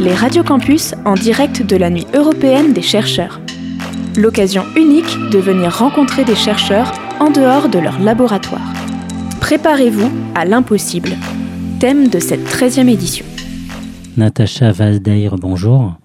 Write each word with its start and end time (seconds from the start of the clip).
Les 0.00 0.14
radiocampus 0.14 0.94
en 1.04 1.12
direct 1.14 1.62
de 1.62 1.76
la 1.76 1.90
nuit 1.90 2.06
européenne 2.14 2.72
des 2.72 2.80
chercheurs. 2.80 3.38
L'occasion 4.16 4.64
unique 4.74 5.14
de 5.30 5.38
venir 5.38 5.76
rencontrer 5.76 6.24
des 6.24 6.34
chercheurs 6.34 6.90
en 7.20 7.30
dehors 7.30 7.68
de 7.68 7.78
leur 7.78 8.00
laboratoire. 8.00 8.72
Préparez-vous 9.42 10.10
à 10.34 10.46
l'impossible. 10.46 11.10
Thème 11.80 12.08
de 12.08 12.18
cette 12.18 12.44
13e 12.48 12.88
édition. 12.88 13.26
Natacha 14.16 14.72
Vazdair, 14.72 15.36
bonjour. 15.36 15.99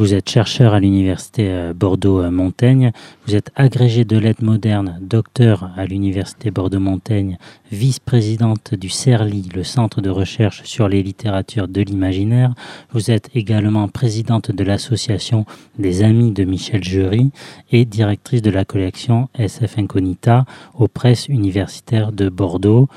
Vous 0.00 0.14
êtes 0.14 0.30
chercheur 0.30 0.72
à 0.72 0.80
l'université 0.80 1.50
euh, 1.50 1.74
Bordeaux-Montaigne. 1.74 2.90
Vous 3.26 3.34
êtes 3.36 3.50
agrégé 3.54 4.06
de 4.06 4.16
lettres 4.16 4.42
modernes, 4.42 4.98
docteur 5.02 5.72
à 5.76 5.84
l'université 5.84 6.50
Bordeaux-Montaigne, 6.50 7.36
vice-présidente 7.70 8.74
du 8.74 8.88
CERLI, 8.88 9.50
le 9.54 9.62
centre 9.62 10.00
de 10.00 10.08
recherche 10.08 10.62
sur 10.64 10.88
les 10.88 11.02
littératures 11.02 11.68
de 11.68 11.82
l'imaginaire. 11.82 12.54
Vous 12.94 13.10
êtes 13.10 13.28
également 13.34 13.88
présidente 13.88 14.50
de 14.50 14.64
l'association 14.64 15.44
des 15.78 16.02
Amis 16.02 16.32
de 16.32 16.44
Michel 16.44 16.82
Jury 16.82 17.30
et 17.70 17.84
directrice 17.84 18.40
de 18.40 18.50
la 18.50 18.64
collection 18.64 19.28
SF 19.38 19.76
Incognita 19.76 20.46
aux 20.78 20.88
presses 20.88 21.28
universitaires 21.28 22.12
de 22.12 22.30
Bordeaux. 22.30 22.88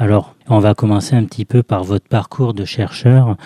Alors, 0.00 0.34
on 0.50 0.58
va 0.58 0.74
commencer 0.74 1.14
un 1.14 1.24
petit 1.24 1.44
peu 1.44 1.62
par 1.62 1.84
votre 1.84 2.08
parcours 2.08 2.54
de 2.54 2.64
chercheur. 2.64 3.36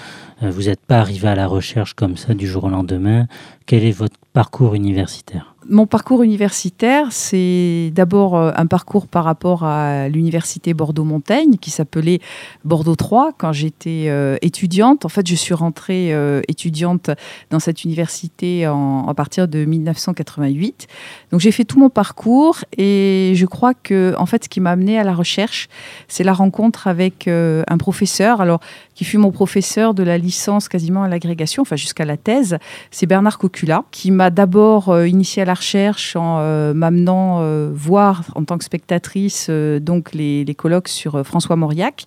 Euh, 0.42 0.50
vous 0.50 0.64
n'êtes 0.64 0.84
pas 0.84 0.98
arrivé 0.98 1.28
à 1.28 1.34
la 1.34 1.46
recherche 1.46 1.94
comme 1.94 2.16
ça 2.16 2.34
du 2.34 2.46
jour 2.46 2.64
au 2.64 2.70
lendemain. 2.70 3.26
Quel 3.66 3.84
est 3.84 3.92
votre 3.92 4.16
parcours 4.32 4.74
universitaire? 4.74 5.53
Mon 5.68 5.86
parcours 5.86 6.22
universitaire, 6.22 7.08
c'est 7.10 7.90
d'abord 7.94 8.36
euh, 8.36 8.52
un 8.56 8.66
parcours 8.66 9.06
par 9.06 9.24
rapport 9.24 9.64
à 9.64 10.08
l'université 10.08 10.74
Bordeaux-Montaigne 10.74 11.56
qui 11.60 11.70
s'appelait 11.70 12.20
Bordeaux 12.64 12.96
3 12.96 13.32
quand 13.36 13.52
j'étais 13.52 14.06
euh, 14.08 14.36
étudiante. 14.42 15.04
En 15.04 15.08
fait, 15.08 15.26
je 15.26 15.34
suis 15.34 15.54
rentrée 15.54 16.14
euh, 16.14 16.42
étudiante 16.48 17.10
dans 17.50 17.58
cette 17.58 17.84
université 17.84 18.66
en, 18.66 19.06
à 19.08 19.14
partir 19.14 19.48
de 19.48 19.64
1988. 19.64 20.86
Donc 21.30 21.40
j'ai 21.40 21.52
fait 21.52 21.64
tout 21.64 21.78
mon 21.78 21.90
parcours 21.90 22.58
et 22.76 23.32
je 23.34 23.46
crois 23.46 23.74
que 23.74 24.14
en 24.18 24.26
fait 24.26 24.44
ce 24.44 24.48
qui 24.48 24.60
m'a 24.60 24.70
amené 24.70 24.98
à 24.98 25.04
la 25.04 25.14
recherche, 25.14 25.68
c'est 26.08 26.24
la 26.24 26.32
rencontre 26.32 26.86
avec 26.86 27.28
un 27.28 27.78
professeur. 27.78 28.40
Alors 28.40 28.60
qui 28.94 29.04
fut 29.04 29.18
mon 29.18 29.32
professeur 29.32 29.94
de 29.94 30.02
la 30.02 30.18
licence 30.18 30.68
quasiment 30.68 31.02
à 31.02 31.08
l'agrégation, 31.08 31.62
enfin 31.62 31.76
jusqu'à 31.76 32.04
la 32.04 32.16
thèse, 32.16 32.58
c'est 32.90 33.06
Bernard 33.06 33.38
Cocula, 33.38 33.84
qui 33.90 34.10
m'a 34.10 34.30
d'abord 34.30 34.90
euh, 34.90 35.08
initié 35.08 35.42
à 35.42 35.44
la 35.44 35.53
recherche 35.54 36.16
en 36.16 36.38
euh, 36.38 36.74
m'amenant 36.74 37.38
euh, 37.40 37.70
voir 37.72 38.24
en 38.34 38.44
tant 38.44 38.58
que 38.58 38.64
spectatrice 38.64 39.50
donc 39.50 40.12
les, 40.14 40.44
colloques 40.56 40.88
sur 40.88 41.24
François 41.26 41.56
Mauriac. 41.56 42.06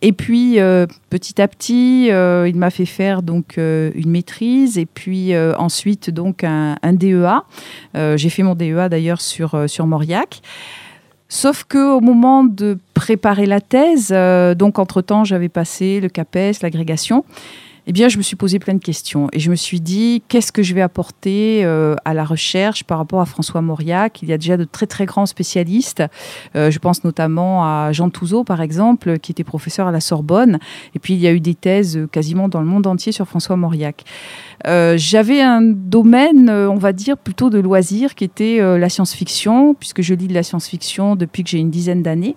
Et 0.00 0.12
puis 0.12 0.58
petit 1.10 1.40
à 1.40 1.48
petit, 1.48 2.06
il 2.06 2.56
m'a 2.56 2.70
fait 2.70 2.86
faire 2.86 3.22
donc 3.22 3.56
une 3.56 4.10
maîtrise 4.10 4.78
et 4.78 4.86
puis 4.86 5.36
ensuite 5.36 6.10
donc 6.10 6.44
un, 6.44 6.76
un 6.82 6.92
DEA. 6.92 7.44
J'ai 7.94 8.28
fait 8.28 8.42
mon 8.42 8.54
DEA 8.54 8.88
d'ailleurs 8.88 9.20
sur 9.20 9.68
sur 9.68 9.86
Mauriac. 9.86 10.42
Sauf 11.34 11.64
que 11.64 11.96
au 11.96 12.00
moment 12.00 12.44
de 12.44 12.76
préparer 12.92 13.46
la 13.46 13.62
thèse, 13.62 14.10
euh, 14.12 14.54
donc 14.54 14.78
entre-temps, 14.78 15.24
j'avais 15.24 15.48
passé 15.48 15.98
le 15.98 16.10
CAPES, 16.10 16.60
l'agrégation, 16.60 17.24
eh 17.86 17.92
bien, 17.92 18.08
je 18.08 18.16
me 18.16 18.22
suis 18.22 18.36
posé 18.36 18.60
plein 18.60 18.74
de 18.74 18.82
questions 18.82 19.28
et 19.32 19.40
je 19.40 19.50
me 19.50 19.56
suis 19.56 19.80
dit 19.80 20.22
qu'est-ce 20.28 20.52
que 20.52 20.62
je 20.62 20.72
vais 20.72 20.82
apporter 20.82 21.64
euh, 21.64 21.96
à 22.04 22.14
la 22.14 22.24
recherche 22.24 22.84
par 22.84 22.98
rapport 22.98 23.20
à 23.20 23.26
François 23.26 23.60
Mauriac? 23.60 24.22
Il 24.22 24.28
y 24.28 24.32
a 24.32 24.38
déjà 24.38 24.56
de 24.56 24.64
très 24.64 24.86
très 24.86 25.04
grands 25.04 25.26
spécialistes. 25.26 26.02
Euh, 26.54 26.70
je 26.70 26.78
pense 26.78 27.02
notamment 27.02 27.64
à 27.64 27.90
Jean 27.90 28.08
Touzeau, 28.08 28.44
par 28.44 28.60
exemple, 28.60 29.18
qui 29.18 29.32
était 29.32 29.42
professeur 29.42 29.88
à 29.88 29.90
la 29.90 30.00
Sorbonne. 30.00 30.60
Et 30.94 31.00
puis, 31.00 31.14
il 31.14 31.20
y 31.20 31.26
a 31.26 31.32
eu 31.32 31.40
des 31.40 31.56
thèses 31.56 32.06
quasiment 32.12 32.48
dans 32.48 32.60
le 32.60 32.66
monde 32.66 32.86
entier 32.86 33.10
sur 33.10 33.26
François 33.26 33.56
Mauriac. 33.56 34.04
Euh, 34.66 34.94
j'avais 34.96 35.40
un 35.40 35.60
domaine, 35.62 36.50
on 36.50 36.76
va 36.76 36.92
dire, 36.92 37.16
plutôt 37.16 37.50
de 37.50 37.58
loisirs, 37.58 38.14
qui 38.14 38.24
était 38.24 38.58
la 38.78 38.88
science-fiction, 38.88 39.74
puisque 39.74 40.02
je 40.02 40.14
lis 40.14 40.28
de 40.28 40.34
la 40.34 40.42
science-fiction 40.42 41.16
depuis 41.16 41.44
que 41.44 41.50
j'ai 41.50 41.58
une 41.58 41.70
dizaine 41.70 42.02
d'années. 42.02 42.36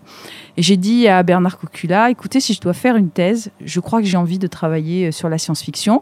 Et 0.57 0.61
j'ai 0.61 0.77
dit 0.77 1.07
à 1.07 1.21
Bernard 1.23 1.57
Cocula, 1.57 2.09
écoutez, 2.09 2.39
si 2.39 2.53
je 2.53 2.61
dois 2.61 2.73
faire 2.73 2.95
une 2.95 3.09
thèse, 3.09 3.51
je 3.63 3.79
crois 3.79 4.01
que 4.01 4.07
j'ai 4.07 4.17
envie 4.17 4.39
de 4.39 4.47
travailler 4.47 5.11
sur 5.11 5.27
la 5.27 5.37
science-fiction. 5.37 6.01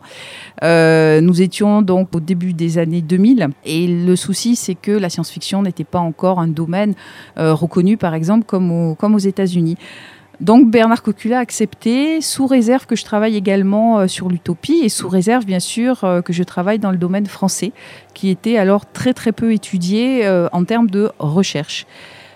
Euh, 0.64 1.22
nous 1.22 1.42
étions 1.42 1.82
donc 1.82 2.16
au 2.16 2.20
début 2.20 2.54
des 2.54 2.78
années 2.78 3.02
2000 3.02 3.50
et 3.66 3.88
le 3.88 4.16
souci, 4.16 4.56
c'est 4.56 4.76
que 4.76 4.92
la 4.92 5.10
science-fiction 5.10 5.62
n'était 5.64 5.84
pas 5.84 6.00
encore 6.00 6.40
un 6.40 6.48
domaine 6.48 6.94
euh, 7.38 7.54
reconnu, 7.54 7.98
par 7.98 8.14
exemple, 8.14 8.46
comme 8.46 8.72
aux 9.16 9.18
États-Unis. 9.18 9.78
Donc 10.42 10.70
Bernard 10.70 11.04
Cocula 11.04 11.38
a 11.38 11.42
accepté, 11.42 12.22
sous 12.22 12.48
réserve 12.48 12.86
que 12.86 12.96
je 12.96 13.04
travaille 13.04 13.36
également 13.36 14.00
euh, 14.00 14.08
sur 14.08 14.30
l'utopie 14.30 14.82
et 14.84 14.90
sous 14.90 15.08
réserve 15.08 15.46
bien 15.46 15.60
sûr 15.60 16.02
que 16.26 16.34
je 16.34 16.44
travaille 16.44 16.80
dans 16.80 16.92
le 16.92 16.98
domaine 16.98 17.28
français, 17.28 17.72
qui 18.14 18.30
était 18.30 18.58
alors 18.58 18.86
très 18.92 19.14
très 19.14 19.32
peu 19.32 19.54
étudié 19.54 20.28
en 20.52 20.64
termes 20.64 20.90
de 20.90 21.12
recherche. 21.20 21.86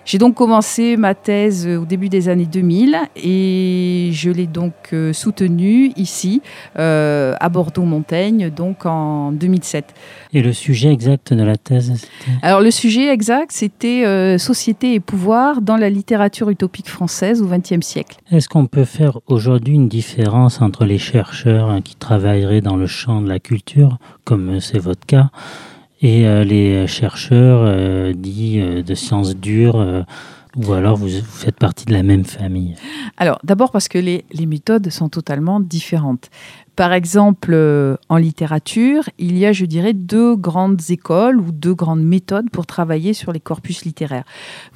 J'ai 0.08 0.16
donc 0.16 0.36
commencé 0.36 0.96
ma 0.96 1.14
thèse 1.14 1.68
au 1.68 1.84
début 1.84 2.08
des 2.08 2.30
années 2.30 2.46
2000 2.46 2.96
et 3.16 4.08
je 4.14 4.30
l'ai 4.30 4.46
donc 4.46 4.72
euh, 4.94 5.12
soutenue 5.12 5.92
ici 5.96 6.40
euh, 6.78 7.34
à 7.38 7.50
Bordeaux-Montaigne 7.50 8.48
donc 8.48 8.86
en 8.86 9.32
2007. 9.32 9.84
Et 10.32 10.40
le 10.40 10.54
sujet 10.54 10.90
exact 10.90 11.34
de 11.34 11.42
la 11.42 11.58
thèse 11.58 12.08
Alors 12.40 12.62
le 12.62 12.70
sujet 12.70 13.12
exact 13.12 13.52
c'était 13.52 14.06
euh, 14.06 14.38
société 14.38 14.94
et 14.94 15.00
pouvoir 15.00 15.60
dans 15.60 15.76
la 15.76 15.90
littérature 15.90 16.48
utopique 16.48 16.88
française 16.88 17.42
au 17.42 17.46
XXe 17.46 17.84
siècle. 17.84 18.16
Est-ce 18.32 18.48
qu'on 18.48 18.64
peut 18.64 18.86
faire 18.86 19.18
aujourd'hui 19.26 19.74
une 19.74 19.88
différence 19.88 20.62
entre 20.62 20.86
les 20.86 20.96
chercheurs 20.96 21.68
hein, 21.68 21.82
qui 21.82 21.96
travailleraient 21.96 22.62
dans 22.62 22.76
le 22.76 22.86
champ 22.86 23.20
de 23.20 23.28
la 23.28 23.40
culture, 23.40 23.98
comme 24.24 24.58
c'est 24.60 24.78
votre 24.78 25.04
cas, 25.04 25.28
et 26.00 26.26
euh, 26.26 26.44
les 26.44 26.86
chercheurs 26.86 27.60
euh, 27.64 28.12
dits 28.12 28.60
euh, 28.60 28.82
de 28.82 28.94
sciences 28.94 29.36
dures 29.36 30.04
ou 30.56 30.72
alors 30.72 30.96
vous, 30.96 31.08
faites 31.08 31.58
partie 31.58 31.84
de 31.84 31.92
la 31.92 32.02
même 32.02 32.24
famille 32.24 32.74
Alors 33.16 33.38
d'abord 33.44 33.70
parce 33.70 33.88
que 33.88 33.98
les, 33.98 34.24
les, 34.32 34.46
méthodes 34.46 34.90
sont 34.90 35.08
totalement 35.08 35.60
différentes. 35.60 36.30
Par 36.74 36.92
exemple, 36.92 37.54
en 38.08 38.16
littérature, 38.16 39.10
il 39.18 39.36
y 39.36 39.46
a, 39.46 39.52
je 39.52 39.66
dirais, 39.66 39.92
deux 39.92 40.36
grandes 40.36 40.80
écoles 40.90 41.40
ou 41.40 41.52
deux 41.52 41.74
grandes 41.74 42.04
méthodes 42.04 42.50
pour 42.50 42.66
travailler 42.66 43.14
sur 43.14 43.32
les 43.32 43.40
corpus 43.40 43.84
littéraires. 43.84 44.24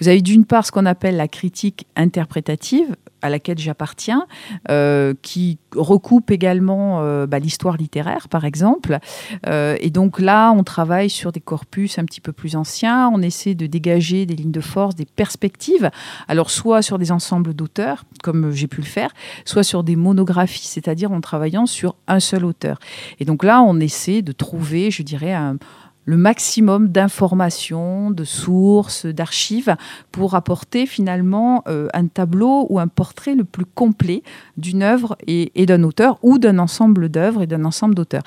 Vous 0.01 0.09
avez 0.09 0.21
d'une 0.21 0.45
part 0.45 0.67
ce 0.67 0.73
qu'on 0.73 0.87
appelle 0.87 1.17
la 1.17 1.29
critique 1.29 1.87
interprétative, 1.95 2.97
à 3.23 3.31
laquelle 3.31 3.59
j'appartiens, 3.59 4.27
euh, 4.69 5.15
qui 5.23 5.59
recoupe 5.75 6.31
également 6.31 7.01
euh, 7.01 7.27
bah, 7.27 7.39
l'histoire 7.39 7.77
littéraire, 7.77 8.29
par 8.29 8.45
exemple. 8.45 8.99
Euh, 9.47 9.77
et 9.81 9.91
donc 9.91 10.21
là, 10.21 10.53
on 10.53 10.65
travaille 10.65 11.09
sur 11.09 11.33
des 11.33 11.41
corpus 11.41 11.99
un 11.99 12.05
petit 12.05 12.21
peu 12.21 12.33
plus 12.33 12.57
anciens, 12.57 13.11
on 13.13 13.23
essaie 13.23 13.55
de 13.55 13.67
dégager 13.67 14.27
des 14.27 14.35
lignes 14.35 14.53
de 14.53 14.61
force, 14.61 14.95
des 14.95 15.07
perspectives, 15.07 15.91
alors 16.29 16.51
soit 16.51 16.83
sur 16.83 16.99
des 16.99 17.13
ensembles 17.13 17.55
d'auteurs, 17.55 18.05
comme 18.23 18.53
j'ai 18.53 18.67
pu 18.67 18.81
le 18.81 18.87
faire, 18.87 19.13
soit 19.45 19.63
sur 19.63 19.85
des 19.85 19.97
monographies, 19.97 20.67
c'est-à-dire 20.67 21.13
en 21.13 21.21
travaillant 21.21 21.67
sur 21.67 21.97
un 22.09 22.21
seul 22.21 22.45
auteur. 22.45 22.79
Et 23.21 23.25
donc 23.25 23.45
là, 23.45 23.63
on 23.63 23.79
essaie 23.81 24.23
de 24.23 24.33
trouver, 24.33 24.91
je 24.91 25.03
dirais, 25.03 25.33
un 25.33 25.57
le 26.05 26.17
maximum 26.17 26.89
d'informations, 26.89 28.11
de 28.11 28.25
sources, 28.25 29.07
d'archives 29.07 29.77
pour 30.11 30.35
apporter 30.35 30.87
finalement 30.87 31.63
euh, 31.69 31.89
un 31.95 32.07
tableau 32.07 32.67
ou 32.71 32.81
un 32.81 32.89
portrait 32.89 33.35
le 33.35 33.45
plus 33.45 33.65
complet 33.65 34.23
d'une 34.57 34.83
œuvre 34.83 35.17
et, 35.27 35.51
d'un 35.67 35.85
auteur 35.85 36.19
ou 36.23 36.39
d'un 36.39 36.59
ensemble 36.59 37.09
d'œuvres 37.09 37.43
et 37.43 37.47
d'un 37.47 37.65
ensemble 37.65 37.95
d'auteurs. 37.95 38.23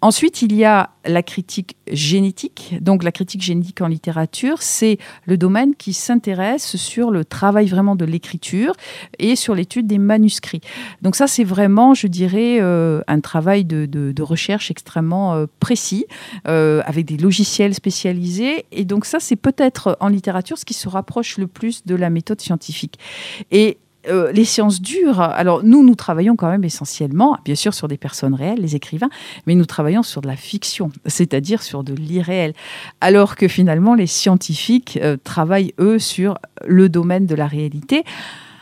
Ensuite, 0.00 0.42
il 0.42 0.54
y 0.54 0.64
a 0.64 0.90
la 1.04 1.22
critique 1.22 1.76
génétique. 1.90 2.76
Donc 2.80 3.02
la 3.02 3.12
critique 3.12 3.42
génétique 3.42 3.80
en 3.80 3.88
littérature, 3.88 4.62
c'est 4.62 4.98
le 5.26 5.36
domaine 5.36 5.74
qui 5.74 5.92
s'intéresse 5.92 6.76
sur 6.76 7.10
le 7.10 7.24
travail 7.24 7.66
vraiment 7.66 7.96
de 7.96 8.04
l'écriture 8.04 8.72
et 9.18 9.36
sur 9.36 9.54
l'étude 9.54 9.86
des 9.86 9.98
manuscrits. 9.98 10.60
Donc 11.02 11.14
ça, 11.14 11.26
c'est 11.26 11.44
vraiment, 11.44 11.94
je 11.94 12.06
dirais, 12.06 12.58
euh, 12.60 13.00
un 13.06 13.20
travail 13.20 13.64
de, 13.64 14.22
recherche 14.22 14.70
extrêmement 14.70 15.34
euh, 15.34 15.46
précis, 15.60 16.06
avec 16.44 17.04
des 17.04 17.17
logiciels 17.20 17.74
spécialisés. 17.74 18.66
Et 18.72 18.84
donc 18.84 19.04
ça, 19.04 19.20
c'est 19.20 19.36
peut-être 19.36 19.96
en 20.00 20.08
littérature 20.08 20.58
ce 20.58 20.64
qui 20.64 20.74
se 20.74 20.88
rapproche 20.88 21.38
le 21.38 21.46
plus 21.46 21.84
de 21.86 21.94
la 21.94 22.10
méthode 22.10 22.40
scientifique. 22.40 22.98
Et 23.50 23.78
euh, 24.08 24.32
les 24.32 24.44
sciences 24.44 24.80
dures, 24.80 25.20
alors 25.20 25.62
nous, 25.64 25.84
nous 25.84 25.94
travaillons 25.94 26.36
quand 26.36 26.48
même 26.48 26.64
essentiellement, 26.64 27.36
bien 27.44 27.54
sûr, 27.54 27.74
sur 27.74 27.88
des 27.88 27.98
personnes 27.98 28.34
réelles, 28.34 28.60
les 28.60 28.76
écrivains, 28.76 29.10
mais 29.46 29.54
nous 29.54 29.66
travaillons 29.66 30.02
sur 30.02 30.20
de 30.20 30.28
la 30.28 30.36
fiction, 30.36 30.90
c'est-à-dire 31.06 31.62
sur 31.62 31.82
de 31.82 31.94
l'irréel. 31.94 32.54
Alors 33.00 33.36
que 33.36 33.48
finalement, 33.48 33.94
les 33.94 34.06
scientifiques 34.06 34.98
euh, 35.02 35.16
travaillent, 35.22 35.74
eux, 35.78 35.98
sur 35.98 36.38
le 36.64 36.88
domaine 36.88 37.26
de 37.26 37.34
la 37.34 37.46
réalité. 37.46 38.04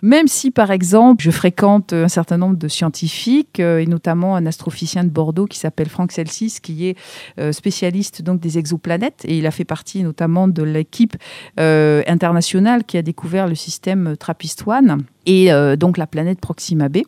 Même 0.06 0.28
si, 0.28 0.52
par 0.52 0.70
exemple, 0.70 1.24
je 1.24 1.32
fréquente 1.32 1.92
un 1.92 2.06
certain 2.06 2.36
nombre 2.36 2.56
de 2.56 2.68
scientifiques, 2.68 3.58
euh, 3.58 3.78
et 3.78 3.86
notamment 3.86 4.36
un 4.36 4.46
astrophysicien 4.46 5.02
de 5.02 5.08
Bordeaux 5.08 5.46
qui 5.46 5.58
s'appelle 5.58 5.88
Franck 5.88 6.12
Celsis, 6.12 6.60
qui 6.62 6.86
est 6.86 6.96
euh, 7.40 7.50
spécialiste 7.50 8.22
donc 8.22 8.38
des 8.38 8.56
exoplanètes, 8.56 9.24
et 9.24 9.36
il 9.36 9.48
a 9.48 9.50
fait 9.50 9.64
partie 9.64 10.04
notamment 10.04 10.46
de 10.46 10.62
l'équipe 10.62 11.16
euh, 11.58 12.04
internationale 12.06 12.84
qui 12.84 12.96
a 12.98 13.02
découvert 13.02 13.48
le 13.48 13.56
système 13.56 14.14
TRAPPIST-1 14.14 15.00
et 15.26 15.50
donc 15.76 15.98
la 15.98 16.06
planète 16.06 16.38
Proxima 16.38 16.88
b. 16.88 16.98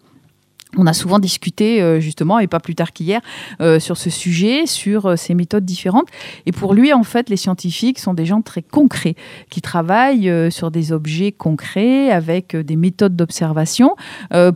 on 0.76 0.86
a 0.86 0.92
souvent 0.92 1.18
discuté 1.18 1.80
euh, 1.80 1.98
justement, 2.00 2.38
et 2.38 2.46
pas 2.46 2.60
plus 2.60 2.74
tard 2.74 2.92
qu'hier, 2.92 3.20
euh, 3.60 3.80
sur 3.80 3.96
ce 3.96 4.10
sujet, 4.10 4.66
sur 4.66 5.06
euh, 5.06 5.16
ces 5.16 5.34
méthodes 5.34 5.64
différentes. 5.64 6.08
Et 6.46 6.52
pour 6.52 6.74
lui, 6.74 6.92
en 6.92 7.04
fait, 7.04 7.30
les 7.30 7.36
scientifiques 7.36 7.98
sont 7.98 8.14
des 8.14 8.26
gens 8.26 8.42
très 8.42 8.62
concrets, 8.62 9.14
qui 9.50 9.62
travaillent 9.62 10.30
sur 10.50 10.70
des 10.70 10.92
objets 10.92 11.32
concrets, 11.32 12.10
avec 12.10 12.54
des 12.54 12.76
méthodes 12.76 13.16
d'observation, 13.16 13.96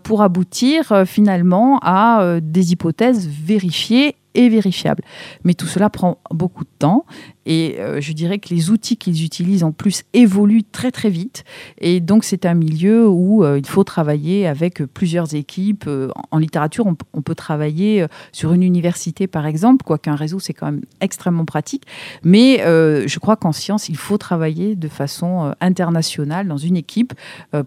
pour 0.02 0.22
aboutir 0.22 1.04
finalement 1.06 1.78
à 1.82 2.38
des 2.40 2.72
hypothèses 2.72 3.28
vérifiées 3.28 4.16
et 4.34 4.48
vérifiables. 4.48 5.02
Mais 5.44 5.54
tout 5.54 5.66
cela 5.66 5.90
prend 5.90 6.18
beaucoup 6.30 6.64
de 6.64 6.70
temps 6.78 7.04
et 7.46 7.76
euh, 7.78 8.00
je 8.00 8.12
dirais 8.12 8.38
que 8.38 8.54
les 8.54 8.70
outils 8.70 8.96
qu'ils 8.96 9.24
utilisent 9.24 9.64
en 9.64 9.72
plus 9.72 10.04
évoluent 10.12 10.64
très 10.64 10.90
très 10.90 11.10
vite. 11.10 11.44
Et 11.78 12.00
donc 12.00 12.24
c'est 12.24 12.46
un 12.46 12.54
milieu 12.54 13.08
où 13.08 13.44
euh, 13.44 13.58
il 13.58 13.66
faut 13.66 13.84
travailler 13.84 14.46
avec 14.46 14.82
plusieurs 14.84 15.34
équipes. 15.34 15.84
Euh, 15.86 16.08
en 16.30 16.38
littérature, 16.38 16.86
on, 16.86 17.22
peut 17.22 17.34
travailler 17.34 18.04
sur 18.32 18.52
une 18.52 18.62
université 18.62 19.26
par 19.26 19.46
exemple, 19.46 19.84
quoique 19.84 20.10
un 20.10 20.16
réseau 20.16 20.40
c'est 20.40 20.52
quand 20.52 20.66
même 20.66 20.82
extrêmement 21.00 21.44
pratique. 21.44 21.84
Mais 22.24 22.58
je 22.58 23.18
crois 23.18 23.36
qu'en 23.36 23.52
science, 23.52 23.88
il 23.88 23.96
faut 23.96 24.18
travailler 24.18 24.74
de 24.74 24.88
façon 24.88 25.54
internationale 25.60 26.48
dans 26.48 26.56
une 26.56 26.76
équipe 26.76 27.12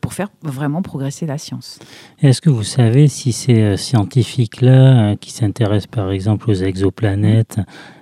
pour 0.02 0.14
faire 0.14 0.30
vraiment 0.42 0.82
progresser 0.82 1.26
la 1.26 1.38
science. 1.38 1.80
Est-ce 2.22 2.42
que 2.42 2.50
vous 2.50 2.64
savez 2.64 3.08
si 3.08 3.32
ces 3.32 3.78
scientifiques-là, 3.78 5.16
qui 5.16 5.32
s'intéressent 5.32 5.88
par 5.88 6.12
exemple 6.12 6.50
aux 6.52 6.55
exoplanètes, 6.64 7.60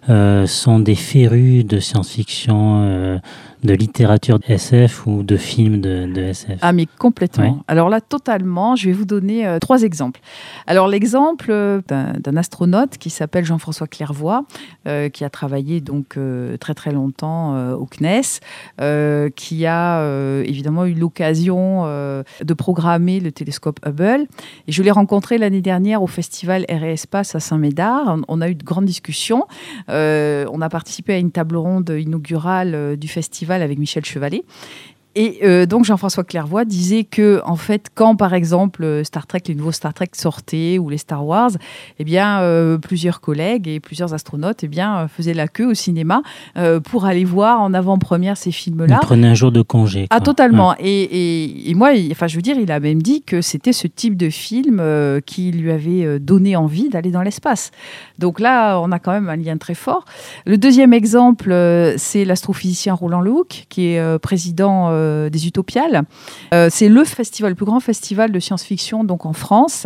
euh, 0.09 0.45
sont 0.45 0.79
des 0.79 0.95
férus 0.95 1.65
de 1.65 1.79
science-fiction, 1.79 2.83
euh, 2.83 3.17
de 3.63 3.73
littérature 3.73 4.39
SF 4.47 5.07
ou 5.07 5.23
de 5.23 5.37
films 5.37 5.79
de, 5.81 6.21
SF 6.21 6.59
Ah, 6.61 6.73
mais 6.73 6.85
complètement. 6.85 7.63
Alors 7.67 7.89
là, 7.89 8.01
totalement. 8.01 8.75
Je 8.75 8.87
vais 8.87 8.93
vous 8.93 9.05
donner 9.05 9.47
euh, 9.47 9.59
trois 9.59 9.83
exemples. 9.83 10.19
Alors, 10.67 10.87
l'exemple 10.87 11.47
euh, 11.49 11.81
d'un 11.89 12.37
astronaute 12.37 12.97
qui 12.97 13.09
s'appelle 13.09 13.45
Jean-François 13.45 13.87
Clairvoy, 13.87 14.43
euh, 14.87 15.09
qui 15.09 15.23
a 15.23 15.29
travaillé 15.29 15.81
donc 15.81 16.17
très 16.59 16.73
très 16.73 16.91
longtemps 16.91 17.73
au 17.73 17.85
CNES, 17.85 18.39
qui 19.35 19.65
a 19.65 20.43
évidemment 20.43 20.85
eu 20.85 20.93
l'occasion 20.93 21.85
de 21.85 22.53
programmer 22.53 23.19
le 23.19 23.31
télescope 23.31 23.79
Hubble. 23.85 24.27
Et 24.67 24.71
je 24.71 24.83
l'ai 24.83 24.91
rencontré 24.91 25.37
l'année 25.37 25.61
dernière 25.61 26.03
au 26.03 26.07
festival 26.07 26.65
Air 26.67 26.83
et 26.83 26.93
Espace 26.93 27.35
à 27.35 27.39
Saint-Médard. 27.39 28.17
On 28.27 28.41
a 28.41 28.49
eu 28.49 28.55
de 28.55 28.63
grandes 28.63 28.85
discussions. 28.85 29.45
on 29.87 30.61
a 30.61 30.69
participé 30.69 31.13
à 31.13 31.17
une 31.17 31.31
table 31.31 31.57
ronde 31.57 31.89
inaugurale 31.97 32.97
du 32.97 33.07
festival 33.07 33.52
avec 33.61 33.77
Michel 33.77 34.05
Chevalet. 34.05 34.43
Et 35.15 35.39
euh, 35.43 35.65
donc 35.65 35.85
Jean-François 35.85 36.23
Clairvoy 36.23 36.65
disait 36.65 37.03
que 37.03 37.41
en 37.45 37.55
fait 37.55 37.87
quand 37.93 38.15
par 38.15 38.33
exemple 38.33 38.83
euh, 38.83 39.03
Star 39.03 39.27
Trek, 39.27 39.41
les 39.47 39.55
nouveaux 39.55 39.71
Star 39.71 39.93
Trek 39.93 40.09
sortaient 40.13 40.79
ou 40.79 40.89
les 40.89 40.97
Star 40.97 41.25
Wars, 41.25 41.51
eh 41.99 42.03
bien 42.03 42.41
euh, 42.41 42.79
plusieurs 42.79 43.21
collègues 43.21 43.67
et 43.67 43.79
plusieurs 43.79 44.13
astronautes 44.13 44.63
eh 44.63 44.67
bien 44.67 45.07
faisaient 45.07 45.35
la 45.35 45.47
queue 45.47 45.67
au 45.67 45.73
cinéma 45.73 46.21
pour 46.83 47.05
aller 47.05 47.25
voir 47.25 47.61
en 47.61 47.73
avant-première 47.73 48.37
ces 48.37 48.51
films-là. 48.51 48.99
Il 49.01 49.05
prenait 49.05 49.27
un 49.27 49.33
jour 49.33 49.51
de 49.51 49.61
congé. 49.61 50.07
Ah 50.09 50.19
totalement. 50.19 50.75
Et, 50.79 51.69
et, 51.69 51.73
moi, 51.73 51.91
enfin 52.11 52.27
je 52.27 52.35
veux 52.35 52.41
dire, 52.41 52.57
il 52.57 52.71
a 52.71 52.79
même 52.79 53.01
dit 53.01 53.21
que 53.21 53.41
c'était 53.41 53.73
ce 53.73 53.87
type 53.87 54.17
de 54.17 54.29
film 54.29 54.81
qui 55.25 55.51
lui 55.51 55.71
avait 55.71 56.19
donné 56.19 56.55
envie 56.55 56.89
d'aller 56.89 57.11
dans 57.11 57.21
l'espace. 57.21 57.71
Donc 58.19 58.39
là, 58.39 58.79
on 58.79 58.91
a 58.91 58.99
quand 58.99 59.11
même 59.11 59.29
un 59.29 59.35
lien 59.35 59.57
très 59.57 59.75
fort. 59.75 60.05
Le 60.45 60.57
deuxième 60.57 60.93
exemple, 60.93 61.53
c'est 61.97 62.25
l'astrophysicien 62.25 62.93
Roland 62.93 63.21
Lehoucq, 63.21 63.65
qui 63.69 63.87
est 63.87 64.19
président 64.19 64.89
euh, 65.03 65.29
des 65.29 65.47
Utopiales. 65.47 66.03
Euh, 66.53 66.67
c'est 66.71 66.89
le 66.89 67.03
festival, 67.03 67.51
le 67.51 67.55
plus 67.55 67.65
grand 67.65 67.79
festival 67.79 68.31
de 68.31 68.39
science-fiction 68.39 69.03
donc 69.03 69.25
en 69.25 69.33
France, 69.33 69.85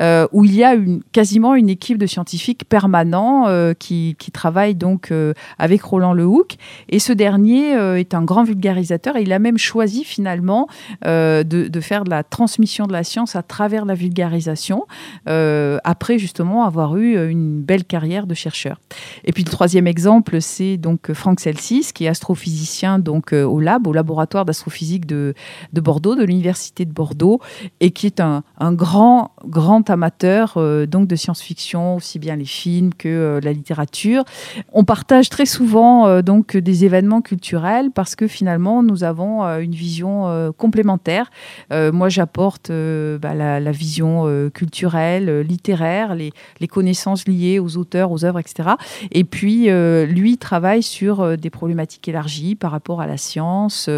euh, 0.00 0.26
où 0.32 0.44
il 0.44 0.54
y 0.54 0.64
a 0.64 0.74
quasiment 1.12 1.54
une 1.54 1.68
équipe 1.68 1.98
de 1.98 2.06
scientifiques 2.06 2.64
permanents 2.68 3.46
qui, 3.78 4.16
qui 4.18 4.30
travaillent 4.30 4.74
donc 4.74 5.12
avec 5.58 5.82
Roland 5.82 6.12
Lehoucq. 6.12 6.56
Et 6.88 6.98
ce 6.98 7.12
dernier 7.12 7.72
est 7.98 8.14
un 8.14 8.22
grand 8.22 8.44
vulgarisateur 8.44 9.16
et 9.16 9.22
il 9.22 9.32
a 9.32 9.38
même 9.38 9.58
choisi 9.58 10.04
finalement 10.04 10.68
de, 11.04 11.42
de, 11.42 11.80
faire 11.80 12.04
de 12.04 12.10
la 12.10 12.22
transmission 12.22 12.86
de 12.86 12.92
la 12.92 13.04
science 13.04 13.36
à 13.36 13.42
travers 13.42 13.84
la 13.84 13.94
vulgarisation, 13.94 14.86
après 15.26 16.18
justement 16.18 16.64
avoir 16.64 16.96
eu 16.96 17.30
une 17.30 17.60
belle 17.62 17.84
carrière 17.84 18.26
de 18.26 18.34
chercheur. 18.34 18.80
Et 19.24 19.32
puis 19.32 19.44
le 19.44 19.50
troisième 19.50 19.86
exemple, 19.86 20.40
c'est 20.40 20.76
donc 20.76 21.12
Franck 21.12 21.40
Celsis, 21.40 21.92
qui 21.94 22.04
est 22.04 22.08
astrophysicien 22.08 22.98
donc 22.98 23.32
au 23.32 23.60
lab, 23.60 23.86
au 23.86 23.92
laboratoire 23.92 24.44
d'astrophysique 24.50 25.06
de, 25.06 25.34
de 25.72 25.80
Bordeaux, 25.80 26.16
de 26.16 26.24
l'université 26.24 26.84
de 26.84 26.92
Bordeaux, 26.92 27.40
et 27.80 27.90
qui 27.90 28.06
est 28.06 28.20
un, 28.20 28.42
grand, 28.72 29.32
grand 29.44 29.88
amateur 29.90 30.54
euh, 30.56 30.86
donc 30.86 31.06
de 31.06 31.16
science-fiction, 31.16 31.96
aussi 31.96 32.18
bien 32.18 32.36
les 32.36 32.44
films 32.44 32.92
que 32.94 33.08
euh, 33.08 33.40
la 33.42 33.52
littérature. 33.52 34.24
On 34.72 34.84
partage 34.84 35.28
très 35.28 35.46
souvent 35.46 36.06
euh, 36.06 36.22
donc 36.22 36.56
des 36.56 36.84
événements 36.84 37.22
culturels 37.22 37.90
parce 37.90 38.16
que 38.16 38.26
finalement 38.26 38.82
nous 38.82 39.04
avons 39.04 39.42
une 39.60 39.74
vision 39.74 40.52
complémentaire. 40.56 41.30
moi, 41.70 42.08
j'apporte 42.08 42.70
bah, 42.70 43.34
la, 43.34 43.72
vision 43.72 44.50
culturelle, 44.50 45.40
littéraire, 45.40 46.14
les, 46.14 46.32
connaissances 46.68 47.26
liées 47.26 47.58
aux 47.58 47.76
auteurs, 47.76 48.10
aux 48.10 48.24
œuvres, 48.24 48.38
etc. 48.38 48.70
Et 49.12 49.24
puis 49.24 49.68
lui 49.70 50.38
travaille 50.38 50.82
sur 50.82 51.36
des 51.38 51.50
problématiques 51.50 52.08
élargies 52.08 52.54
par 52.54 52.70
rapport 52.70 53.00
à 53.00 53.06
la 53.06 53.16
science, 53.16 53.88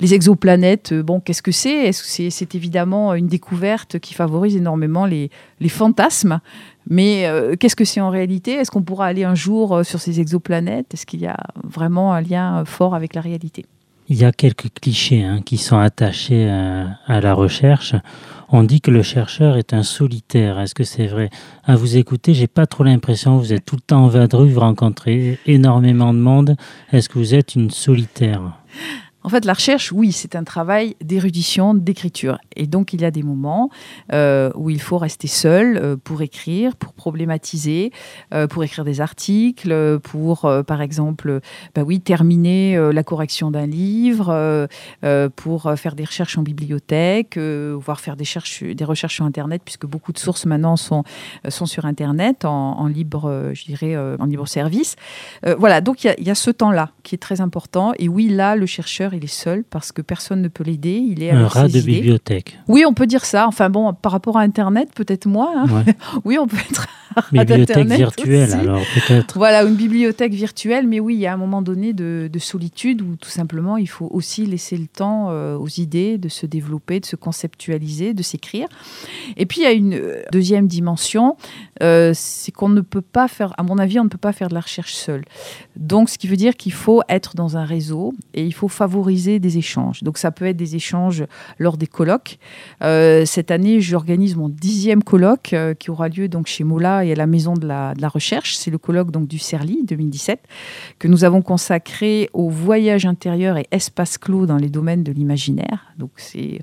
les 0.00 0.14
exoplanètes, 0.14 0.92
euh, 0.92 1.02
bon, 1.02 1.20
qu'est-ce 1.20 1.42
que 1.42 1.52
c'est? 1.52 1.92
C'est 1.92 2.54
évidemment 2.54 3.14
une 3.14 3.26
découverte 3.26 3.98
qui 3.98 4.14
favorise 4.14 4.56
énormément 4.56 5.06
les, 5.06 5.30
fantasmes. 5.68 6.40
Mais 6.88 7.26
euh, 7.26 7.54
qu'est-ce 7.56 7.76
que 7.76 7.84
c'est 7.84 8.00
en 8.00 8.10
réalité? 8.10 8.52
Est-ce 8.52 8.70
qu'on 8.70 8.82
pourra 8.82 9.06
aller 9.06 9.24
un 9.24 9.34
jour 9.34 9.76
euh, 9.76 9.82
sur 9.82 10.00
ces 10.00 10.20
exoplanètes? 10.20 10.94
Est-ce 10.94 11.06
qu'il 11.06 11.20
y 11.20 11.26
a 11.26 11.36
vraiment 11.62 12.14
un 12.14 12.20
lien 12.20 12.64
fort 12.64 12.94
avec 12.94 13.14
la 13.14 13.20
réalité? 13.20 13.66
Il 14.08 14.16
y 14.16 14.24
a 14.24 14.32
quelques 14.32 14.72
clichés 14.80 15.22
hein, 15.22 15.40
qui 15.44 15.56
sont 15.56 15.78
attachés 15.78 16.50
à, 16.50 17.20
la 17.20 17.32
recherche. 17.32 17.94
On 18.48 18.64
dit 18.64 18.80
que 18.80 18.90
le 18.90 19.02
chercheur 19.02 19.56
est 19.56 19.72
un 19.72 19.84
solitaire. 19.84 20.58
Est-ce 20.58 20.74
que 20.74 20.82
c'est 20.82 21.06
vrai? 21.06 21.30
À 21.62 21.76
vous 21.76 21.96
écouter, 21.96 22.34
j'ai 22.34 22.48
pas 22.48 22.66
trop 22.66 22.82
l'impression 22.82 23.38
que 23.38 23.44
vous 23.44 23.52
êtes 23.52 23.64
tout 23.64 23.76
le 23.76 23.82
temps 23.82 24.04
en 24.06 24.08
vadrouille, 24.08 24.50
vous 24.50 24.60
rencontrez 24.60 25.38
énormément 25.46 26.12
de 26.12 26.18
monde. 26.18 26.56
Est-ce 26.90 27.08
que 27.08 27.20
vous 27.20 27.36
êtes 27.36 27.54
une 27.54 27.70
solitaire? 27.70 28.40
En 29.22 29.28
fait, 29.28 29.44
la 29.44 29.52
recherche, 29.52 29.92
oui, 29.92 30.12
c'est 30.12 30.34
un 30.34 30.44
travail 30.44 30.96
d'érudition, 31.02 31.74
d'écriture. 31.74 32.38
Et 32.56 32.66
donc, 32.66 32.94
il 32.94 33.02
y 33.02 33.04
a 33.04 33.10
des 33.10 33.22
moments 33.22 33.68
euh, 34.12 34.50
où 34.54 34.70
il 34.70 34.80
faut 34.80 34.96
rester 34.96 35.26
seul 35.26 35.76
euh, 35.76 35.96
pour 36.02 36.22
écrire, 36.22 36.74
pour 36.74 36.94
problématiser, 36.94 37.92
euh, 38.32 38.46
pour 38.46 38.64
écrire 38.64 38.84
des 38.84 39.02
articles, 39.02 39.98
pour, 40.00 40.50
par 40.66 40.80
exemple, 40.80 41.40
bah 41.74 41.82
oui, 41.82 42.00
terminer 42.00 42.78
la 42.92 43.02
correction 43.02 43.50
d'un 43.50 43.66
livre, 43.66 44.68
pour 45.36 45.72
faire 45.76 45.94
des 45.94 46.04
recherches 46.04 46.38
en 46.38 46.42
bibliothèque, 46.42 47.38
voire 47.38 48.00
faire 48.00 48.16
des, 48.16 48.24
des, 48.74 48.84
recherches 48.84 49.16
sur 49.16 49.24
Internet, 49.24 49.62
puisque 49.64 49.86
beaucoup 49.86 50.12
de 50.12 50.18
sources 50.18 50.46
maintenant 50.46 50.76
sont, 50.76 51.04
sont 51.48 51.66
sur 51.66 51.84
Internet, 51.84 52.44
en, 52.44 52.86
libre, 52.86 53.50
je 53.52 53.64
dirais, 53.64 53.96
en 53.96 54.24
libre 54.24 54.46
service. 54.46 54.96
voilà, 55.58 55.80
donc 55.80 56.04
il 56.04 56.14
y, 56.18 56.24
y 56.24 56.30
a 56.30 56.34
ce 56.34 56.50
temps-là 56.50 56.90
qui 57.02 57.14
est 57.14 57.18
très 57.18 57.40
important. 57.40 57.92
Et 57.98 58.08
oui, 58.08 58.28
là, 58.28 58.56
le 58.56 58.66
chercheur 58.66 59.09
il 59.14 59.24
est 59.24 59.26
seul 59.26 59.64
parce 59.64 59.92
que 59.92 60.02
personne 60.02 60.42
ne 60.42 60.48
peut 60.48 60.64
l'aider. 60.64 61.02
Il 61.06 61.22
est 61.22 61.30
un 61.30 61.46
rat 61.46 61.68
de 61.68 61.80
bibliothèque. 61.80 62.58
Oui, 62.68 62.84
on 62.86 62.94
peut 62.94 63.06
dire 63.06 63.24
ça. 63.24 63.46
Enfin 63.46 63.70
bon, 63.70 63.92
par 63.94 64.12
rapport 64.12 64.36
à 64.36 64.42
Internet, 64.42 64.90
peut-être 64.94 65.26
moi. 65.26 65.52
Hein. 65.56 65.84
oui, 66.24 66.38
on 66.38 66.46
peut 66.46 66.58
être 66.70 66.86
bibliothèque 67.32 67.88
virtuelle, 67.88 68.52
alors 68.52 68.82
peut-être. 68.94 69.36
Voilà, 69.36 69.62
une 69.62 69.74
bibliothèque 69.74 70.32
virtuelle, 70.32 70.86
mais 70.86 71.00
oui, 71.00 71.14
il 71.14 71.20
y 71.20 71.26
a 71.26 71.32
un 71.32 71.36
moment 71.36 71.62
donné 71.62 71.92
de, 71.92 72.30
solitude 72.38 73.02
où 73.02 73.16
tout 73.16 73.28
simplement 73.28 73.76
il 73.76 73.88
faut 73.88 74.08
aussi 74.10 74.46
laisser 74.46 74.76
le 74.78 74.86
temps 74.86 75.26
euh, 75.28 75.56
aux 75.56 75.68
idées 75.68 76.16
de 76.16 76.28
se 76.30 76.46
développer, 76.46 77.00
de 77.00 77.04
se 77.04 77.16
conceptualiser, 77.16 78.14
de 78.14 78.22
s'écrire. 78.22 78.66
Et 79.36 79.44
puis 79.44 79.60
il 79.60 79.64
y 79.64 79.66
a 79.66 79.72
une 79.72 79.94
euh, 79.94 80.22
deuxième 80.32 80.66
dimension, 80.66 81.36
euh, 81.82 82.12
c'est 82.14 82.50
qu'on 82.50 82.70
ne 82.70 82.80
peut 82.80 83.02
pas 83.02 83.28
faire, 83.28 83.52
à 83.58 83.62
mon 83.62 83.76
avis, 83.76 84.00
on 84.00 84.04
ne 84.04 84.08
peut 84.08 84.16
pas 84.16 84.32
faire 84.32 84.48
de 84.48 84.54
la 84.54 84.60
recherche 84.60 84.94
seul. 84.94 85.24
Donc, 85.76 86.08
ce 86.08 86.16
qui 86.16 86.28
veut 86.28 86.36
dire 86.36 86.56
qu'il 86.56 86.72
faut 86.72 87.02
être 87.10 87.36
dans 87.36 87.58
un 87.58 87.64
réseau 87.64 88.14
et 88.32 88.44
il 88.44 88.54
faut 88.54 88.68
favoriser 88.68 89.38
des 89.38 89.58
échanges. 89.58 90.02
Donc, 90.02 90.16
ça 90.16 90.30
peut 90.30 90.46
être 90.46 90.56
des 90.56 90.76
échanges 90.76 91.24
lors 91.58 91.76
des 91.76 91.86
colloques. 91.86 92.38
cette 92.80 93.50
année, 93.50 93.80
j'organise 93.80 94.36
mon 94.36 94.48
dixième 94.48 95.02
colloque 95.02 95.54
qui 95.78 95.90
aura 95.90 96.08
lieu 96.08 96.28
donc 96.28 96.46
chez 96.46 96.64
Mola 96.64 96.99
et 97.04 97.12
à 97.12 97.14
la 97.14 97.26
Maison 97.26 97.54
de 97.54 97.66
la, 97.66 97.94
Recherche. 98.08 98.56
C'est 98.56 98.70
le 98.70 98.78
colloque 98.78 99.10
donc, 99.10 99.28
du 99.28 99.38
CERLI 99.38 99.84
2017 99.84 100.40
que 100.98 101.08
nous 101.08 101.24
avons 101.24 101.42
consacré 101.42 102.28
au 102.32 102.48
voyage 102.48 103.06
intérieur 103.06 103.56
et 103.56 103.66
espace 103.70 104.18
clos 104.18 104.46
dans 104.46 104.56
les 104.56 104.68
domaines 104.68 105.04
de 105.04 105.12
l'imaginaire. 105.12 105.92
Donc 105.98 106.10
c'est 106.16 106.60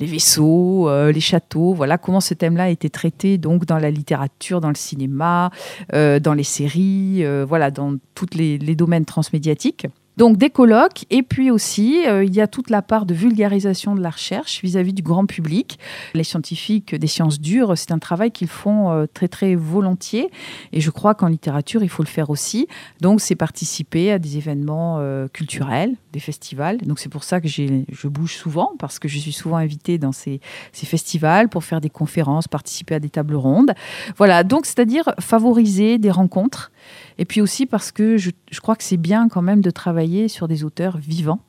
les 0.00 0.06
vaisseaux, 0.06 0.88
euh, 0.88 1.12
les 1.12 1.20
châteaux, 1.20 1.74
voilà 1.74 1.98
comment 1.98 2.20
ce 2.20 2.34
thème-là 2.34 2.64
a 2.64 2.68
été 2.68 2.90
traité 2.90 3.38
donc 3.38 3.64
dans 3.64 3.78
la 3.78 3.90
littérature, 3.90 4.60
dans 4.60 4.68
le 4.68 4.76
cinéma, 4.76 5.50
euh, 5.92 6.20
dans 6.20 6.34
les 6.34 6.44
séries, 6.44 7.24
euh, 7.24 7.44
voilà 7.48 7.70
dans 7.70 7.96
tous 8.14 8.34
les, 8.34 8.58
les 8.58 8.74
domaines 8.74 9.04
transmédiatiques. 9.04 9.86
Donc 10.18 10.36
des 10.36 10.50
colloques, 10.50 11.04
et 11.10 11.22
puis 11.22 11.52
aussi, 11.52 12.04
euh, 12.08 12.24
il 12.24 12.34
y 12.34 12.40
a 12.40 12.48
toute 12.48 12.70
la 12.70 12.82
part 12.82 13.06
de 13.06 13.14
vulgarisation 13.14 13.94
de 13.94 14.00
la 14.00 14.10
recherche 14.10 14.60
vis-à-vis 14.62 14.92
du 14.92 15.00
grand 15.00 15.26
public. 15.26 15.78
Les 16.12 16.24
scientifiques 16.24 16.92
des 16.96 17.06
sciences 17.06 17.40
dures, 17.40 17.78
c'est 17.78 17.92
un 17.92 18.00
travail 18.00 18.32
qu'ils 18.32 18.48
font 18.48 18.90
euh, 18.90 19.06
très 19.06 19.28
très 19.28 19.54
volontiers, 19.54 20.28
et 20.72 20.80
je 20.80 20.90
crois 20.90 21.14
qu'en 21.14 21.28
littérature, 21.28 21.84
il 21.84 21.88
faut 21.88 22.02
le 22.02 22.08
faire 22.08 22.30
aussi. 22.30 22.66
Donc 23.00 23.20
c'est 23.20 23.36
participer 23.36 24.10
à 24.10 24.18
des 24.18 24.38
événements 24.38 24.96
euh, 24.98 25.28
culturels, 25.28 25.94
des 26.12 26.18
festivals. 26.18 26.78
Donc 26.78 26.98
c'est 26.98 27.08
pour 27.08 27.22
ça 27.22 27.40
que 27.40 27.46
je 27.46 28.08
bouge 28.08 28.34
souvent, 28.34 28.72
parce 28.80 28.98
que 28.98 29.06
je 29.06 29.20
suis 29.20 29.32
souvent 29.32 29.58
invitée 29.58 29.98
dans 29.98 30.10
ces, 30.10 30.40
festivals 30.72 31.48
pour 31.48 31.62
faire 31.62 31.80
des 31.80 31.90
conférences, 31.90 32.48
participer 32.48 32.96
à 32.96 32.98
des 32.98 33.10
tables 33.10 33.36
rondes. 33.36 33.72
Voilà, 34.16 34.42
donc 34.42 34.66
c'est-à-dire 34.66 35.14
favoriser 35.20 35.98
des 35.98 36.10
rencontres 36.10 36.72
et 37.18 37.24
puis 37.24 37.40
aussi 37.40 37.66
parce 37.66 37.92
que 37.92 38.16
je 38.16 38.30
crois 38.60 38.76
que 38.76 38.84
c'est 38.84 38.96
bien 38.96 39.28
quand 39.28 39.42
même 39.42 39.60
de 39.60 39.70
travailler 39.70 40.07
sur 40.28 40.48
des 40.48 40.64
auteurs 40.64 40.96
vivants 40.96 41.40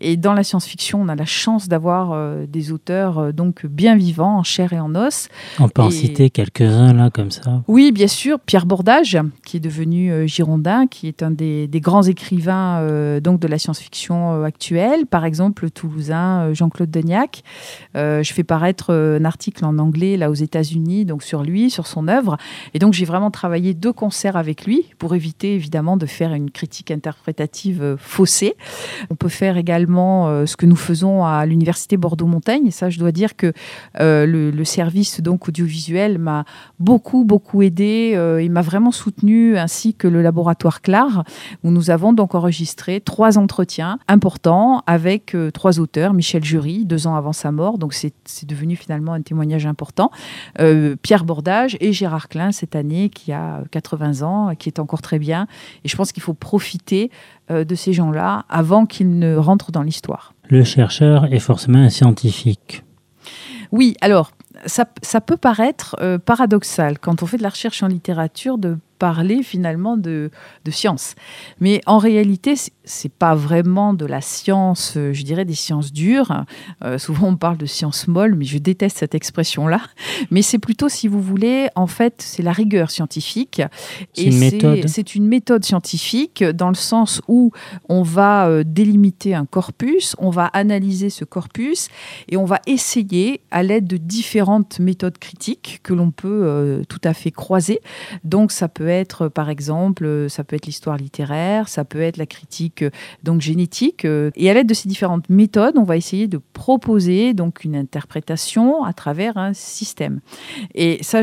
et 0.00 0.16
dans 0.16 0.34
la 0.34 0.42
science-fiction, 0.42 1.00
on 1.00 1.08
a 1.08 1.14
la 1.14 1.24
chance 1.24 1.68
d'avoir 1.68 2.12
euh, 2.12 2.46
des 2.46 2.72
auteurs 2.72 3.18
euh, 3.18 3.32
donc 3.32 3.64
bien 3.66 3.96
vivants, 3.96 4.38
en 4.38 4.42
chair 4.42 4.72
et 4.72 4.80
en 4.80 4.94
os. 4.94 5.28
On 5.60 5.68
peut 5.68 5.82
en 5.82 5.90
citer 5.90 6.30
quelques-uns 6.30 6.92
là 6.92 7.10
comme 7.10 7.30
ça. 7.30 7.62
Oui, 7.68 7.92
bien 7.92 8.08
sûr. 8.08 8.40
Pierre 8.40 8.66
Bordage, 8.66 9.18
qui 9.46 9.58
est 9.58 9.60
devenu 9.60 10.10
euh, 10.10 10.26
Girondin, 10.26 10.86
qui 10.88 11.06
est 11.06 11.22
un 11.22 11.30
des, 11.30 11.68
grands 11.74 12.02
écrivains 12.02 12.80
donc 13.20 13.40
de 13.40 13.48
la 13.48 13.58
science-fiction 13.58 14.44
actuelle. 14.44 15.06
Par 15.06 15.24
exemple, 15.24 15.64
le 15.64 15.70
Toulousain 15.70 16.52
Jean-Claude 16.54 16.90
Degnac. 16.90 17.42
je 17.94 18.30
fais 18.32 18.44
paraître 18.44 18.94
un 18.94 19.24
article 19.24 19.64
en 19.64 19.78
anglais 19.78 20.16
là 20.16 20.30
aux 20.30 20.34
États-Unis, 20.34 21.04
donc 21.04 21.22
sur 21.22 21.42
lui, 21.42 21.70
sur 21.70 21.86
son 21.86 22.08
œuvre. 22.08 22.36
Et 22.72 22.78
donc 22.78 22.94
j'ai 22.94 23.04
vraiment 23.04 23.30
travaillé 23.30 23.74
deux 23.74 23.92
concerts 23.92 24.36
avec 24.36 24.64
lui 24.64 24.86
pour 24.98 25.14
éviter 25.14 25.54
évidemment 25.54 25.96
de 25.96 26.06
faire 26.06 26.32
une 26.32 26.50
critique 26.50 26.90
interprétative 26.90 27.96
faussée. 27.98 28.54
On 29.10 29.14
peut 29.16 29.28
faire 29.28 29.58
également 29.64 30.28
euh, 30.28 30.44
ce 30.44 30.58
que 30.58 30.66
nous 30.66 30.76
faisons 30.76 31.24
à 31.24 31.46
l'université 31.46 31.96
Bordeaux-Montaigne. 31.96 32.66
Et 32.66 32.70
ça, 32.70 32.90
je 32.90 32.98
dois 32.98 33.12
dire 33.12 33.34
que 33.34 33.54
euh, 33.98 34.26
le, 34.26 34.64
service 34.64 35.20
donc 35.20 35.48
audiovisuel 35.48 36.18
m'a 36.18 36.44
beaucoup 36.80 37.24
beaucoup 37.24 37.62
aidé. 37.62 38.12
Euh, 38.14 38.42
il 38.42 38.50
m'a 38.50 38.62
vraiment 38.62 38.90
soutenu, 38.90 39.56
ainsi 39.56 39.94
que 39.94 40.08
le 40.08 40.20
laboratoire 40.20 40.82
CLAR, 40.82 41.24
où 41.62 41.70
nous 41.70 41.90
avons 41.90 42.12
donc 42.12 42.34
enregistré 42.34 43.00
trois 43.00 43.38
entretiens 43.38 43.98
importants 44.08 44.82
avec 44.86 45.36
trois 45.52 45.80
auteurs. 45.80 46.12
Michel 46.12 46.44
Jury, 46.44 46.84
deux 46.84 47.06
ans 47.06 47.14
avant 47.14 47.32
sa 47.32 47.52
mort, 47.52 47.78
donc 47.78 47.94
c'est 47.94 48.14
devenu 48.46 48.76
finalement 48.76 49.12
un 49.12 49.22
témoignage 49.22 49.66
important. 49.66 50.10
Pierre 51.02 51.24
Bordage 51.24 51.76
et 51.80 51.92
Gérard 51.92 52.28
Klein 52.28 52.52
cette 52.52 52.74
année, 52.74 53.10
qui 53.10 53.32
a 53.32 53.62
80 53.70 54.22
ans, 54.22 54.54
qui 54.58 54.68
est 54.68 54.78
encore 54.78 55.02
très 55.02 55.18
bien. 55.18 55.46
Et 55.84 55.88
je 55.88 55.96
pense 55.96 56.10
qu'il 56.12 56.22
faut 56.22 56.34
profiter 56.34 57.10
de 57.50 57.74
ces 57.74 57.92
gens-là 57.92 58.44
avant 58.48 58.86
qu'ils 58.86 59.18
ne 59.18 59.36
rentrent 59.36 59.72
dans 59.72 59.82
l'histoire. 59.82 60.34
Le 60.48 60.64
chercheur 60.64 61.32
est 61.32 61.38
forcément 61.38 61.78
un 61.78 61.90
scientifique. 61.90 62.84
Oui, 63.72 63.96
alors 64.00 64.30
ça, 64.66 64.86
ça 65.02 65.20
peut 65.20 65.36
paraître 65.36 65.96
euh, 66.00 66.18
paradoxal 66.18 66.98
quand 66.98 67.22
on 67.22 67.26
fait 67.26 67.36
de 67.36 67.42
la 67.42 67.48
recherche 67.48 67.82
en 67.82 67.88
littérature 67.88 68.58
de 68.58 68.78
parler 68.98 69.42
finalement 69.42 69.96
de, 69.96 70.30
de 70.64 70.70
science. 70.70 71.14
Mais 71.60 71.80
en 71.86 71.98
réalité, 71.98 72.54
c'est 72.84 73.12
pas 73.12 73.34
vraiment 73.34 73.94
de 73.94 74.04
la 74.04 74.20
science, 74.20 74.94
euh, 74.96 75.12
je 75.12 75.22
dirais 75.22 75.44
des 75.44 75.54
sciences 75.54 75.92
dures. 75.92 76.44
Euh, 76.84 76.98
souvent 76.98 77.28
on 77.28 77.36
parle 77.36 77.56
de 77.56 77.66
sciences 77.66 78.08
molles, 78.08 78.34
mais 78.34 78.44
je 78.44 78.58
déteste 78.58 78.98
cette 78.98 79.14
expression-là. 79.14 79.80
Mais 80.30 80.42
c'est 80.42 80.58
plutôt, 80.58 80.88
si 80.88 81.08
vous 81.08 81.20
voulez, 81.20 81.68
en 81.74 81.86
fait, 81.86 82.14
c'est 82.18 82.42
la 82.42 82.52
rigueur 82.52 82.90
scientifique. 82.90 83.62
Et 84.16 84.30
c'est 84.86 85.14
une 85.14 85.26
méthode 85.26 85.64
scientifique 85.64 86.44
dans 86.44 86.68
le 86.68 86.74
sens 86.74 87.22
où 87.26 87.52
on 87.88 88.02
va 88.02 88.48
euh, 88.48 88.64
délimiter 88.66 89.34
un 89.34 89.46
corpus, 89.46 90.14
on 90.18 90.30
va 90.30 90.46
analyser 90.46 91.10
ce 91.10 91.24
corpus 91.24 91.88
et 92.28 92.36
on 92.36 92.44
va 92.44 92.60
essayer, 92.66 93.40
à 93.50 93.62
l'aide 93.62 93.86
de 93.86 93.96
différentes 93.96 94.78
méthodes 94.78 95.18
critiques 95.18 95.80
que 95.82 95.94
l'on 95.94 96.10
peut 96.10 96.82
tout 96.88 97.00
à 97.04 97.14
fait 97.14 97.30
croiser. 97.30 97.80
Donc 98.24 98.52
ça 98.52 98.68
peut 98.68 98.88
être, 98.88 99.28
par 99.28 99.48
exemple, 99.48 100.26
ça 100.28 100.44
peut 100.44 100.56
être 100.56 100.66
l'histoire 100.66 100.96
littéraire, 100.96 101.68
ça 101.68 101.84
peut 101.84 102.00
être 102.00 102.16
la 102.16 102.26
critique 102.26 102.73
euh, 102.82 102.90
donc 103.22 103.40
génétique. 103.40 104.04
Euh, 104.04 104.30
et 104.36 104.50
à 104.50 104.54
l'aide 104.54 104.66
de 104.66 104.74
ces 104.74 104.88
différentes 104.88 105.28
méthodes, 105.28 105.76
on 105.76 105.84
va 105.84 105.96
essayer 105.96 106.26
de 106.26 106.40
proposer 106.52 107.34
donc 107.34 107.64
une 107.64 107.76
interprétation 107.76 108.84
à 108.84 108.92
travers 108.92 109.36
un 109.36 109.52
système. 109.52 110.20
Et 110.74 110.98
ça, 111.02 111.22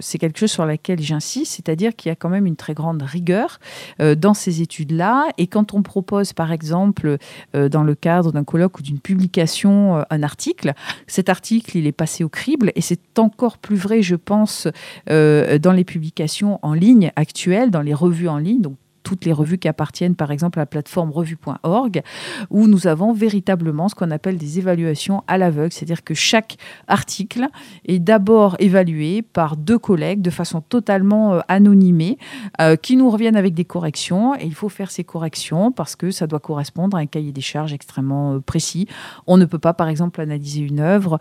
c'est 0.00 0.18
quelque 0.18 0.38
chose 0.38 0.50
sur 0.50 0.66
laquelle 0.66 1.00
j'insiste, 1.00 1.52
c'est-à-dire 1.52 1.94
qu'il 1.96 2.10
y 2.10 2.12
a 2.12 2.16
quand 2.16 2.28
même 2.28 2.46
une 2.46 2.56
très 2.56 2.74
grande 2.74 3.02
rigueur 3.02 3.58
euh, 4.00 4.14
dans 4.14 4.34
ces 4.34 4.62
études-là. 4.62 5.28
Et 5.38 5.46
quand 5.46 5.74
on 5.74 5.82
propose, 5.82 6.32
par 6.32 6.52
exemple, 6.52 7.16
dans 7.52 7.82
le 7.82 7.94
cadre 7.94 8.32
d'un 8.32 8.44
colloque 8.44 8.78
ou 8.78 8.82
d'une 8.82 8.98
publication, 8.98 10.04
un 10.08 10.22
article, 10.22 10.72
cet 11.06 11.28
article, 11.28 11.76
il 11.76 11.86
est 11.86 11.92
passé 11.92 12.24
au 12.24 12.28
crible, 12.28 12.72
et 12.74 12.80
c'est 12.80 13.18
encore 13.18 13.58
plus 13.58 13.76
vrai, 13.76 14.02
je 14.02 14.16
pense, 14.16 14.68
dans 15.06 15.72
les 15.74 15.84
publications 15.84 16.58
en 16.62 16.72
ligne 16.72 17.12
actuelles, 17.16 17.70
dans 17.70 17.82
les 17.82 17.94
revues 17.94 18.28
en 18.28 18.38
ligne. 18.38 18.60
Donc 18.60 18.76
toutes 19.04 19.24
les 19.24 19.32
revues 19.32 19.58
qui 19.58 19.68
appartiennent 19.68 20.16
par 20.16 20.32
exemple 20.32 20.58
à 20.58 20.62
la 20.62 20.66
plateforme 20.66 21.12
revue.org, 21.12 22.02
où 22.50 22.66
nous 22.66 22.88
avons 22.88 23.12
véritablement 23.12 23.88
ce 23.88 23.94
qu'on 23.94 24.10
appelle 24.10 24.38
des 24.38 24.58
évaluations 24.58 25.22
à 25.28 25.38
l'aveugle, 25.38 25.72
c'est-à-dire 25.72 26.02
que 26.02 26.14
chaque 26.14 26.56
article 26.88 27.46
est 27.86 28.00
d'abord 28.00 28.56
évalué 28.58 29.22
par 29.22 29.56
deux 29.56 29.78
collègues 29.78 30.22
de 30.22 30.30
façon 30.30 30.60
totalement 30.60 31.34
euh, 31.34 31.40
anonymée, 31.48 32.18
euh, 32.60 32.76
qui 32.76 32.96
nous 32.96 33.10
reviennent 33.10 33.36
avec 33.36 33.54
des 33.54 33.64
corrections, 33.64 34.34
et 34.34 34.44
il 34.44 34.54
faut 34.54 34.70
faire 34.70 34.90
ces 34.90 35.04
corrections 35.04 35.70
parce 35.70 35.94
que 35.94 36.10
ça 36.10 36.26
doit 36.26 36.40
correspondre 36.40 36.96
à 36.96 37.00
un 37.00 37.06
cahier 37.06 37.32
des 37.32 37.42
charges 37.42 37.74
extrêmement 37.74 38.34
euh, 38.34 38.40
précis. 38.40 38.88
On 39.26 39.36
ne 39.36 39.44
peut 39.44 39.58
pas 39.58 39.74
par 39.74 39.88
exemple 39.88 40.20
analyser 40.20 40.60
une 40.60 40.80
œuvre 40.80 41.18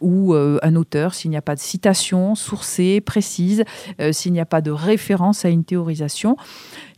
ou 0.00 0.34
un 0.34 0.76
auteur 0.76 1.14
s'il 1.14 1.30
n'y 1.30 1.36
a 1.36 1.42
pas 1.42 1.54
de 1.54 1.60
citation 1.60 2.34
sourcée, 2.34 3.00
précise, 3.00 3.64
s'il 4.12 4.32
n'y 4.32 4.40
a 4.40 4.46
pas 4.46 4.60
de 4.60 4.70
référence 4.70 5.44
à 5.44 5.50
une 5.50 5.64
théorisation. 5.64 6.36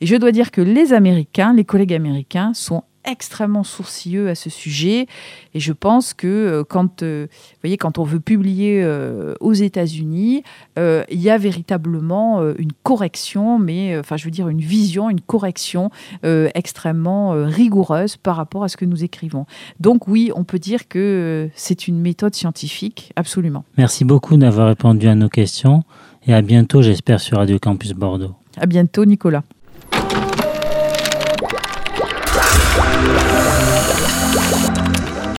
Et 0.00 0.06
je 0.06 0.16
dois 0.16 0.32
dire 0.32 0.50
que 0.50 0.60
les 0.60 0.92
Américains, 0.92 1.52
les 1.52 1.64
collègues 1.64 1.94
américains, 1.94 2.52
sont 2.54 2.82
extrêmement 3.04 3.64
sourcilleux 3.64 4.28
à 4.28 4.34
ce 4.34 4.50
sujet. 4.50 5.06
Et 5.54 5.60
je 5.60 5.72
pense 5.72 6.14
que 6.14 6.26
euh, 6.26 6.64
quand, 6.64 7.02
euh, 7.02 7.26
voyez, 7.62 7.76
quand 7.76 7.98
on 7.98 8.04
veut 8.04 8.20
publier 8.20 8.82
euh, 8.82 9.34
aux 9.40 9.52
États-Unis, 9.52 10.42
il 10.76 11.20
y 11.20 11.28
a 11.28 11.36
véritablement 11.36 12.42
une 12.58 12.72
correction, 12.82 13.58
mais 13.58 13.98
enfin, 13.98 14.16
je 14.16 14.24
veux 14.24 14.30
dire 14.30 14.48
une 14.48 14.60
vision, 14.60 15.10
une 15.10 15.20
correction 15.20 15.90
extrêmement 16.22 17.32
rigoureuse 17.32 18.16
par 18.16 18.36
rapport 18.36 18.64
à 18.64 18.68
ce 18.68 18.78
que 18.78 18.86
nous 18.86 19.04
écrivons. 19.04 19.44
Donc 19.78 20.08
oui, 20.08 20.32
on 20.34 20.44
peut 20.44 20.58
dire 20.58 20.88
que 20.88 21.50
c'est 21.54 21.86
une 21.86 22.00
méthode 22.00 22.34
scientifique, 22.34 23.12
absolument. 23.14 23.64
Merci 23.76 24.06
beaucoup 24.06 24.38
d'avoir 24.38 24.68
répondu 24.68 25.06
à 25.06 25.14
nos 25.14 25.28
questions 25.28 25.82
et 26.26 26.32
à 26.32 26.40
bientôt, 26.40 26.80
j'espère, 26.80 27.20
sur 27.20 27.36
Radio 27.36 27.58
Campus 27.58 27.92
Bordeaux. 27.92 28.34
À 28.56 28.64
bientôt, 28.64 29.04
Nicolas. 29.04 29.44
Thank 29.88 30.12
you. 30.12 30.19